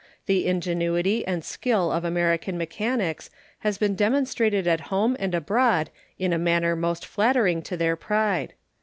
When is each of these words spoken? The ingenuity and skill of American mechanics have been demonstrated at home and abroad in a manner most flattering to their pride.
The 0.25 0.47
ingenuity 0.47 1.27
and 1.27 1.45
skill 1.45 1.91
of 1.91 2.03
American 2.03 2.57
mechanics 2.57 3.29
have 3.59 3.79
been 3.79 3.93
demonstrated 3.93 4.65
at 4.65 4.79
home 4.89 5.15
and 5.19 5.35
abroad 5.35 5.91
in 6.17 6.33
a 6.33 6.39
manner 6.39 6.75
most 6.75 7.05
flattering 7.05 7.61
to 7.61 7.77
their 7.77 7.95
pride. 7.95 8.55